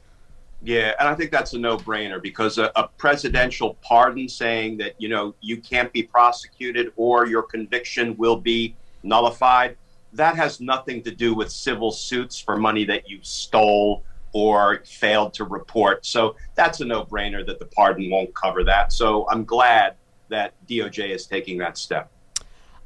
Yeah, 0.64 0.94
and 0.98 1.06
I 1.06 1.14
think 1.14 1.30
that's 1.30 1.52
a 1.52 1.58
no-brainer 1.58 2.22
because 2.22 2.56
a, 2.58 2.72
a, 2.74 2.88
presidential 2.88 3.76
pardon 3.82 4.28
saying 4.28 4.78
that 4.78 4.98
you 4.98 5.10
know 5.10 5.34
you 5.42 5.58
can't 5.58 5.92
be 5.92 6.02
prosecuted 6.02 6.90
or 6.96 7.26
your 7.26 7.42
conviction 7.42 8.16
will 8.16 8.36
be 8.36 8.74
nullified 9.02 9.76
that 10.14 10.36
has 10.36 10.60
nothing 10.60 11.02
to 11.02 11.10
do 11.10 11.34
with 11.34 11.50
civil 11.50 11.90
suits 11.90 12.38
for 12.38 12.56
money 12.56 12.84
that 12.84 13.08
you 13.08 13.18
stole 13.22 14.04
or 14.32 14.82
failed 14.84 15.34
to 15.34 15.44
report. 15.44 16.06
So 16.06 16.36
that's 16.54 16.80
a 16.80 16.84
no-brainer 16.84 17.44
that 17.46 17.58
the 17.58 17.66
pardon 17.66 18.10
won't 18.10 18.34
cover 18.34 18.64
that. 18.64 18.92
So 18.92 19.28
I'm 19.30 19.44
glad 19.44 19.96
that 20.28 20.54
DOJ 20.66 21.10
is 21.10 21.26
taking 21.26 21.58
that 21.58 21.76
step. 21.78 22.10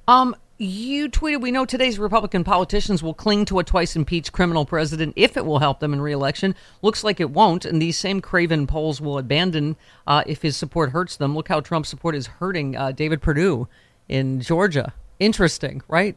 Um, 0.08 0.34
you 0.58 1.08
tweeted, 1.08 1.40
we 1.40 1.52
know 1.52 1.64
today's 1.64 2.00
Republican 2.00 2.42
politicians 2.42 3.00
will 3.00 3.14
cling 3.14 3.44
to 3.44 3.60
a 3.60 3.64
twice 3.64 3.94
impeached 3.94 4.32
criminal 4.32 4.66
president 4.66 5.12
if 5.14 5.36
it 5.36 5.46
will 5.46 5.60
help 5.60 5.78
them 5.78 5.92
in 5.92 6.00
reelection. 6.00 6.54
Looks 6.82 7.04
like 7.04 7.20
it 7.20 7.30
won't, 7.30 7.64
and 7.64 7.80
these 7.80 7.96
same 7.96 8.20
craven 8.20 8.66
pols 8.66 9.00
will 9.00 9.18
abandon 9.18 9.76
uh, 10.06 10.24
if 10.26 10.42
his 10.42 10.56
support 10.56 10.90
hurts 10.90 11.16
them. 11.16 11.36
Look 11.36 11.46
how 11.46 11.60
Trump's 11.60 11.88
support 11.88 12.16
is 12.16 12.26
hurting 12.26 12.76
uh, 12.76 12.90
David 12.90 13.22
Perdue 13.22 13.68
in 14.08 14.40
Georgia. 14.40 14.92
Interesting, 15.20 15.80
right? 15.86 16.16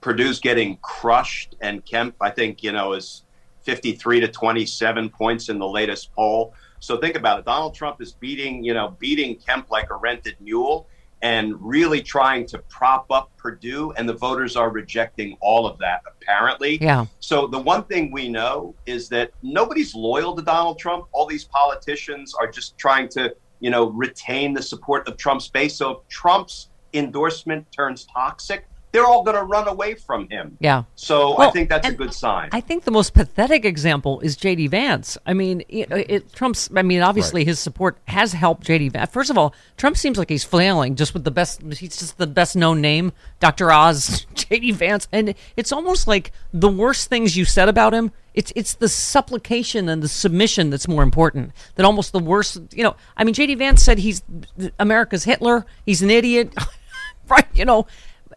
Perdue's 0.00 0.40
getting 0.40 0.78
crushed, 0.78 1.54
and 1.60 1.84
Kemp, 1.84 2.14
I 2.22 2.30
think, 2.30 2.62
you 2.62 2.72
know, 2.72 2.94
is 2.94 3.24
53 3.64 4.20
to 4.20 4.28
27 4.28 5.10
points 5.10 5.50
in 5.50 5.58
the 5.58 5.68
latest 5.68 6.10
poll. 6.14 6.54
So 6.80 6.96
think 6.96 7.16
about 7.16 7.40
it. 7.40 7.44
Donald 7.44 7.74
Trump 7.74 8.00
is 8.00 8.12
beating, 8.12 8.64
you 8.64 8.72
know, 8.72 8.96
beating 8.98 9.36
Kemp 9.36 9.70
like 9.70 9.90
a 9.90 9.96
rented 9.96 10.36
mule 10.40 10.86
and 11.22 11.54
really 11.60 12.00
trying 12.00 12.46
to 12.46 12.58
prop 12.68 13.06
up 13.10 13.30
Perdue, 13.36 13.92
and 13.96 14.08
the 14.08 14.14
voters 14.14 14.56
are 14.56 14.70
rejecting 14.70 15.36
all 15.40 15.66
of 15.66 15.78
that, 15.78 16.02
apparently. 16.06 16.78
Yeah. 16.80 17.06
So 17.20 17.46
the 17.46 17.58
one 17.58 17.84
thing 17.84 18.12
we 18.12 18.28
know 18.28 18.74
is 18.86 19.08
that 19.08 19.32
nobody's 19.42 19.94
loyal 19.94 20.36
to 20.36 20.42
Donald 20.42 20.78
Trump. 20.78 21.06
All 21.12 21.26
these 21.26 21.44
politicians 21.44 22.34
are 22.38 22.48
just 22.48 22.78
trying 22.78 23.08
to, 23.10 23.34
you 23.60 23.70
know, 23.70 23.90
retain 23.90 24.54
the 24.54 24.62
support 24.62 25.08
of 25.08 25.16
Trump's 25.16 25.48
base. 25.48 25.74
So 25.76 25.90
if 25.90 26.08
Trump's 26.08 26.70
endorsement 26.94 27.66
turns 27.72 28.06
toxic, 28.06 28.68
they're 28.92 29.04
all 29.04 29.22
going 29.22 29.36
to 29.36 29.42
run 29.42 29.68
away 29.68 29.94
from 29.94 30.28
him. 30.28 30.56
Yeah. 30.60 30.84
So 30.94 31.36
Well, 31.36 31.48
I 31.48 31.50
think 31.50 31.68
that's 31.68 31.88
a 31.88 31.92
good 31.92 32.14
sign. 32.14 32.48
I 32.52 32.60
think 32.60 32.84
the 32.84 32.90
most 32.90 33.12
pathetic 33.14 33.64
example 33.64 34.20
is 34.20 34.36
J.D. 34.36 34.68
Vance. 34.68 35.18
I 35.26 35.34
mean, 35.34 35.62
it, 35.68 35.92
uh, 35.92 35.96
it, 36.08 36.32
Trump's. 36.32 36.70
I 36.74 36.82
mean, 36.82 37.00
obviously 37.00 37.44
his 37.44 37.58
support 37.58 37.98
has 38.08 38.32
helped 38.32 38.66
J.D. 38.66 38.90
Vance. 38.90 39.10
First 39.10 39.30
of 39.30 39.36
all, 39.36 39.54
Trump 39.76 39.96
seems 39.96 40.18
like 40.18 40.28
he's 40.28 40.44
flailing 40.44 40.96
just 40.96 41.12
with 41.14 41.24
the 41.24 41.30
best. 41.30 41.62
He's 41.62 41.98
just 41.98 42.18
the 42.18 42.26
best 42.26 42.56
known 42.56 42.80
name, 42.80 43.12
Dr. 43.40 43.70
Oz, 43.70 44.26
J.D. 44.34 44.72
Vance, 44.72 45.06
and 45.12 45.34
it's 45.56 45.72
almost 45.72 46.08
like 46.08 46.32
the 46.52 46.68
worst 46.68 47.08
things 47.08 47.36
you 47.36 47.44
said 47.44 47.68
about 47.68 47.92
him. 47.92 48.12
It's 48.34 48.52
it's 48.54 48.74
the 48.74 48.88
supplication 48.88 49.88
and 49.88 50.02
the 50.02 50.08
submission 50.08 50.70
that's 50.70 50.86
more 50.86 51.02
important 51.02 51.52
than 51.74 51.84
almost 51.84 52.12
the 52.12 52.20
worst. 52.20 52.58
You 52.72 52.84
know, 52.84 52.96
I 53.16 53.24
mean, 53.24 53.34
J.D. 53.34 53.56
Vance 53.56 53.82
said 53.82 53.98
he's 53.98 54.22
America's 54.78 55.24
Hitler. 55.24 55.66
He's 55.84 56.02
an 56.02 56.10
idiot, 56.10 56.54
right? 57.28 57.48
You 57.52 57.64
know, 57.64 57.86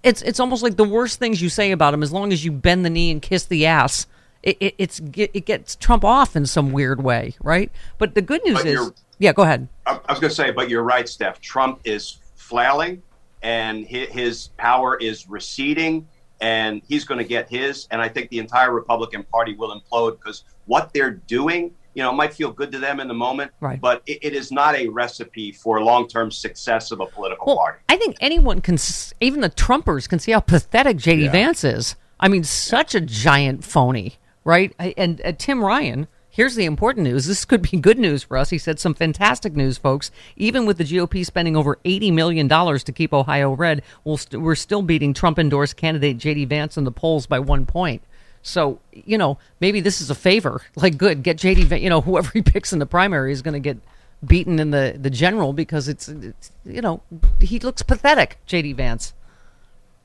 it's 0.04 0.22
it's 0.22 0.40
almost 0.40 0.64
like 0.64 0.76
the 0.76 0.84
worst 0.84 1.20
things 1.20 1.42
you 1.42 1.50
say 1.50 1.72
about 1.72 1.94
him. 1.94 2.04
As 2.04 2.12
long 2.12 2.32
as 2.32 2.44
you 2.44 2.52
bend 2.52 2.86
the 2.86 2.90
knee 2.90 3.12
and 3.12 3.22
kiss 3.22 3.46
the 3.46 3.66
ass, 3.66 4.08
it, 4.44 4.58
it 4.60 4.76
it's 4.78 5.02
it 5.16 5.46
gets 5.46 5.76
Trump 5.76 6.04
off 6.04 6.36
in 6.36 6.46
some 6.46 6.72
weird 6.72 7.04
way, 7.04 7.36
right? 7.42 7.72
But 7.98 8.16
the 8.16 8.22
good 8.22 8.44
news 8.44 8.58
But 8.58 8.68
is, 8.68 8.92
yeah, 9.20 9.34
go 9.34 9.44
ahead. 9.44 9.68
I, 9.86 10.00
I 10.06 10.12
was 10.12 10.20
going 10.20 10.30
to 10.30 10.36
say, 10.36 10.52
but 10.52 10.70
you're 10.70 10.84
right, 10.84 11.08
Steph. 11.08 11.40
Trump 11.40 11.82
is 11.84 12.18
flailing, 12.36 13.02
and 13.44 13.86
his, 13.86 14.10
his 14.10 14.48
power 14.58 14.98
is 14.98 15.30
receding, 15.30 16.08
and 16.42 16.82
he's 16.88 17.06
going 17.06 17.20
to 17.20 17.24
get 17.24 17.50
his. 17.50 17.88
And 17.92 18.02
I 18.02 18.10
think 18.10 18.30
the 18.30 18.40
entire 18.40 18.74
Republican 18.74 19.24
Party 19.24 19.56
will 19.56 19.80
implode 19.80 20.18
because 20.18 20.44
what 20.66 20.92
they're 20.94 21.12
doing, 21.12 21.72
you 21.94 22.04
know, 22.04 22.12
it 22.12 22.16
might 22.16 22.34
feel 22.34 22.52
good 22.52 22.72
to 22.72 22.80
them 22.80 23.00
in 23.00 23.08
the 23.08 23.14
moment, 23.14 23.52
Right. 23.60 23.80
but 23.82 24.02
it, 24.06 24.20
it 24.22 24.34
is 24.34 24.52
not 24.52 24.76
a 24.76 24.88
recipe 24.88 25.52
for 25.52 25.82
long-term 25.84 26.32
success 26.32 26.92
of 26.92 27.00
a 27.00 27.06
political 27.06 27.46
Well, 27.48 27.58
party. 27.58 27.80
I 27.90 27.98
think 27.98 28.16
anyone 28.22 28.62
can, 28.62 28.78
even 29.20 29.42
the 29.42 29.50
Trumpers 29.50 30.08
can 30.08 30.20
see 30.20 30.32
how 30.32 30.40
pathetic 30.40 30.98
JD 30.98 31.32
Vance 31.32 31.64
is. 31.64 31.96
I 32.20 32.28
mean, 32.28 32.44
such 32.44 32.96
a 32.96 33.02
giant 33.02 33.64
phony, 33.64 34.16
right? 34.44 34.74
And 34.98 35.22
uh, 35.26 35.32
Tim 35.38 35.64
Ryan, 35.64 36.08
here's 36.30 36.56
the 36.56 36.66
important 36.66 37.04
news. 37.04 37.26
This 37.26 37.44
could 37.46 37.64
be 37.64 37.78
good 37.80 37.98
news 38.00 38.24
for 38.24 38.38
us. 38.38 38.52
He 38.52 38.58
said 38.58 38.80
some 38.80 38.94
fantastic 38.94 39.54
news, 39.56 39.78
folks. 39.78 40.12
Even 40.38 40.66
with 40.66 40.78
the 40.78 40.84
GOP 40.84 41.26
spending 41.26 41.58
over 41.58 41.78
$80 41.84 42.14
million 42.14 42.48
to 42.48 42.92
keep 42.94 43.12
Ohio 43.12 43.54
red, 43.54 43.82
we'll 44.04 44.18
st- 44.18 44.42
we're 44.42 44.56
still 44.56 44.82
beating 44.84 45.14
Trump 45.14 45.40
endorsed 45.40 45.76
candidate 45.78 46.18
JD 46.20 46.48
Vance 46.48 46.78
in 46.78 46.84
the 46.84 46.92
polls 46.92 47.26
by 47.26 47.40
one 47.40 47.66
point. 47.66 48.02
So, 48.44 48.80
you 48.92 49.18
know, 49.18 49.38
maybe 49.60 49.82
this 49.82 50.02
is 50.02 50.10
a 50.10 50.16
favor. 50.16 50.62
Like, 50.76 50.98
good, 50.98 51.22
get 51.22 51.38
JD, 51.38 51.66
Vance, 51.66 51.82
you 51.84 51.90
know, 51.90 52.02
whoever 52.02 52.32
he 52.32 52.42
picks 52.54 52.74
in 52.74 52.80
the 52.80 52.86
primary 52.86 53.32
is 53.32 53.42
going 53.42 53.54
to 53.54 53.60
get 53.60 53.78
beaten 54.26 54.60
in 54.60 54.72
the, 54.72 54.96
the 55.00 55.10
general 55.10 55.54
because 55.54 55.88
it's, 55.88 56.08
it's, 56.08 56.52
you 56.66 56.82
know, 56.82 57.02
he 57.40 57.60
looks 57.60 57.82
pathetic, 57.82 58.38
JD 58.48 58.76
Vance. 58.76 59.14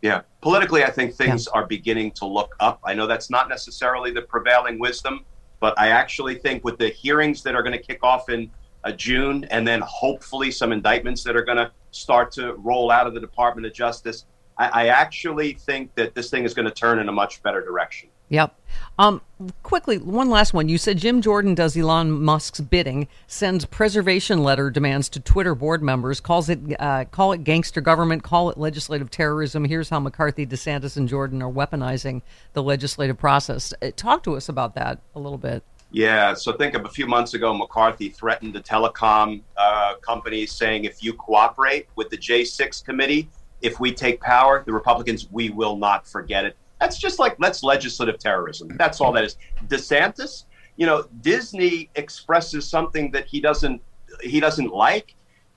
Yeah. 0.02 0.22
Politically, 0.40 0.84
I 0.84 0.90
think 0.90 1.14
things 1.14 1.48
are 1.48 1.66
beginning 1.66 2.12
to 2.12 2.26
look 2.26 2.54
up. 2.60 2.80
I 2.84 2.94
know 2.94 3.06
that's 3.06 3.30
not 3.30 3.48
necessarily 3.48 4.10
the 4.10 4.22
prevailing 4.22 4.78
wisdom, 4.78 5.24
but 5.60 5.78
I 5.78 5.88
actually 5.88 6.36
think 6.36 6.64
with 6.64 6.78
the 6.78 6.88
hearings 6.88 7.42
that 7.42 7.54
are 7.54 7.62
going 7.62 7.72
to 7.72 7.82
kick 7.82 8.04
off 8.04 8.28
in 8.28 8.50
uh, 8.84 8.92
June 8.92 9.44
and 9.50 9.66
then 9.66 9.80
hopefully 9.80 10.50
some 10.50 10.72
indictments 10.72 11.24
that 11.24 11.36
are 11.36 11.42
going 11.42 11.58
to 11.58 11.70
start 11.90 12.30
to 12.32 12.54
roll 12.54 12.90
out 12.90 13.06
of 13.06 13.14
the 13.14 13.20
Department 13.20 13.66
of 13.66 13.72
Justice, 13.72 14.26
I, 14.58 14.84
I 14.84 14.86
actually 14.88 15.54
think 15.54 15.94
that 15.94 16.14
this 16.14 16.30
thing 16.30 16.44
is 16.44 16.54
going 16.54 16.66
to 16.66 16.74
turn 16.74 16.98
in 16.98 17.08
a 17.08 17.12
much 17.12 17.42
better 17.42 17.62
direction. 17.62 18.08
Yep. 18.28 18.58
Um, 18.98 19.20
quickly, 19.62 19.98
one 19.98 20.28
last 20.28 20.52
one. 20.52 20.68
You 20.68 20.78
said 20.78 20.98
Jim 20.98 21.22
Jordan 21.22 21.54
does 21.54 21.76
Elon 21.76 22.10
Musk's 22.10 22.60
bidding, 22.60 23.08
sends 23.26 23.64
preservation 23.64 24.42
letter 24.42 24.70
demands 24.70 25.08
to 25.10 25.20
Twitter 25.20 25.54
board 25.54 25.82
members, 25.82 26.20
calls 26.20 26.48
it 26.48 26.58
uh, 26.80 27.04
call 27.04 27.32
it 27.32 27.44
gangster 27.44 27.80
government, 27.80 28.22
call 28.22 28.50
it 28.50 28.58
legislative 28.58 29.10
terrorism. 29.10 29.64
Here's 29.64 29.90
how 29.90 30.00
McCarthy, 30.00 30.46
DeSantis, 30.46 30.96
and 30.96 31.08
Jordan 31.08 31.42
are 31.42 31.50
weaponizing 31.50 32.22
the 32.52 32.62
legislative 32.62 33.18
process. 33.18 33.72
Uh, 33.80 33.90
Talk 33.96 34.22
to 34.24 34.36
us 34.36 34.48
about 34.48 34.74
that 34.74 35.00
a 35.14 35.20
little 35.20 35.38
bit. 35.38 35.62
Yeah, 35.92 36.34
so 36.34 36.52
think 36.52 36.74
of 36.74 36.84
a 36.84 36.88
few 36.88 37.06
months 37.06 37.34
ago, 37.34 37.54
McCarthy 37.54 38.08
threatened 38.08 38.54
the 38.54 38.60
telecom 38.60 39.42
uh, 39.56 39.94
companies 40.02 40.52
saying 40.52 40.84
if 40.84 41.02
you 41.02 41.12
cooperate 41.14 41.86
with 41.94 42.10
the 42.10 42.18
J6 42.18 42.84
committee, 42.84 43.30
if 43.62 43.78
we 43.78 43.92
take 43.92 44.20
power, 44.20 44.62
the 44.66 44.72
Republicans, 44.72 45.28
we 45.30 45.50
will 45.50 45.76
not 45.76 46.06
forget 46.06 46.44
it. 46.44 46.56
That's 46.80 46.98
just 46.98 47.18
like 47.18 47.36
that's 47.38 47.62
legislative 47.62 48.18
terrorism. 48.18 48.68
That's 48.76 49.00
all 49.00 49.12
that 49.12 49.24
is. 49.24 49.36
DeSantis, 49.68 50.44
you 50.76 50.86
know, 50.86 51.06
Disney 51.20 51.90
expresses 51.94 52.68
something 52.68 53.10
that 53.12 53.26
he 53.26 53.40
doesn't 53.40 53.80
he 54.22 54.40
doesn't 54.40 54.72
like, 54.72 55.14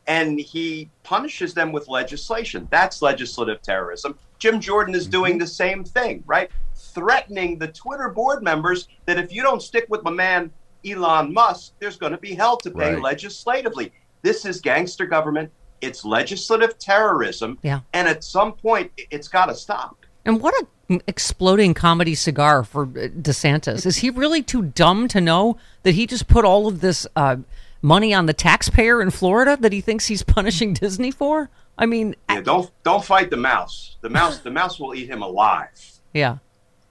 and 0.08 0.40
he 0.40 0.90
punishes 1.04 1.54
them 1.54 1.72
with 1.72 1.88
legislation. 1.88 2.68
That's 2.72 3.02
legislative 3.02 3.62
terrorism. 3.62 4.18
Jim 4.40 4.60
Jordan 4.60 4.96
is 4.96 5.08
doing 5.08 5.34
mm-hmm. 5.34 5.40
the 5.40 5.48
same 5.48 5.84
thing, 5.84 6.24
right? 6.26 6.50
Threatening 6.76 7.60
the 7.60 7.68
Twitter 7.68 8.10
board 8.10 8.42
members 8.42 8.88
that 9.06 9.20
if 9.20 9.32
you 9.34 9.44
don't 9.44 9.62
stick 9.62 9.86
with 9.90 10.04
my 10.04 10.12
man 10.12 10.52
Elon 10.86 11.34
Musk, 11.34 11.74
there's 11.80 11.98
going 11.98 12.14
to 12.14 12.18
be 12.18 12.34
hell 12.34 12.58
to 12.58 12.72
pay 12.72 12.94
Right. 12.94 13.02
legislatively. 13.02 13.92
This 14.22 14.46
is 14.46 14.62
gangster 14.62 15.06
government. 15.06 15.52
It's 15.82 16.04
legislative 16.06 16.78
terrorism. 16.78 17.58
Yeah. 17.62 17.82
And 17.94 18.08
at 18.08 18.24
some 18.24 18.54
point, 18.54 18.92
it's 19.12 19.28
got 19.28 19.48
to 19.48 19.56
stop. 19.56 20.06
And 20.30 20.40
what 20.42 20.54
a 20.54 21.00
exploding 21.08 21.74
comedy 21.74 22.16
cigar 22.16 22.64
for 22.64 22.84
uh, 22.84 23.10
DeSantis. 23.10 23.86
Is 23.86 23.98
he 23.98 24.10
really 24.10 24.42
too 24.42 24.62
dumb 24.64 25.08
to 25.10 25.20
know 25.22 25.58
that 25.84 25.94
he 25.96 26.08
just 26.08 26.28
put 26.28 26.46
all 26.46 26.68
of 26.68 26.82
this 26.82 27.06
uh, 27.16 27.38
money 27.82 28.14
on 28.14 28.26
the 28.26 28.34
taxpayer 28.34 29.02
in 29.02 29.10
Florida 29.12 29.58
that 29.60 29.72
he 29.74 29.82
thinks 29.82 30.08
he's 30.08 30.24
punishing 30.38 30.74
Disney 30.74 31.12
for? 31.12 31.50
I 31.78 31.86
mean, 31.86 32.16
Yeah, 32.30 32.42
don't 32.42 32.72
don't 32.84 33.04
fight 33.04 33.30
the 33.30 33.38
mouse. 33.38 33.98
The 34.02 34.10
mouse 34.10 34.40
the 34.40 34.52
mouse 34.52 34.80
will 34.80 34.94
eat 34.96 35.10
him 35.10 35.22
alive. 35.22 35.70
yeah. 36.14 36.38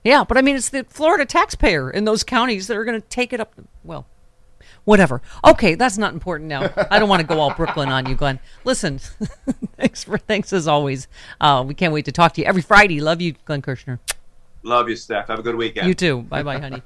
Yeah, 0.05 0.24
but 0.24 0.38
I 0.38 0.42
mean, 0.42 0.57
it's 0.57 0.68
the 0.70 0.85
Florida 0.85 1.27
taxpayer 1.27 1.90
in 1.90 2.05
those 2.05 2.22
counties 2.22 2.68
that 2.68 2.77
are 2.77 2.85
going 2.85 3.01
to 3.01 3.07
take 3.09 3.33
it 3.33 3.40
up. 3.40 3.53
Well, 3.85 4.07
whatever. 4.88 5.20
Okay, 5.44 5.74
that's 5.74 5.98
not 5.98 6.14
important 6.14 6.48
now. 6.48 6.72
I 6.90 6.98
don't 6.98 7.11
want 7.11 7.20
to 7.20 7.27
go 7.27 7.38
all 7.38 7.53
Brooklyn 7.53 7.90
on 7.90 8.07
you, 8.07 8.14
Glenn. 8.14 8.40
Listen, 8.64 8.98
thanks 9.77 10.03
for 10.03 10.16
thanks 10.16 10.53
as 10.53 10.66
always. 10.66 11.07
Uh, 11.40 11.62
we 11.66 11.74
can't 11.74 11.92
wait 11.92 12.07
to 12.07 12.12
talk 12.12 12.33
to 12.35 12.40
you 12.40 12.46
every 12.46 12.62
Friday. 12.62 13.01
Love 13.01 13.20
you, 13.20 13.35
Glenn 13.44 13.61
Kirshner. 13.61 13.98
Love 14.62 14.88
you, 14.88 14.96
Steph. 14.96 15.29
Have 15.29 15.38
a 15.38 15.42
good 15.42 15.57
weekend. 15.57 15.87
You 15.87 15.94
too. 15.94 16.22
Bye 16.22 16.42
bye, 16.42 16.59
honey. 16.59 16.83